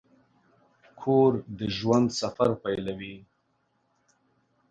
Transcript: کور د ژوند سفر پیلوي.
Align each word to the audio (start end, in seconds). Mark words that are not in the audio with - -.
کور 0.99 1.31
د 1.57 1.59
ژوند 1.77 2.07
سفر 2.21 2.49
پیلوي. 2.63 3.15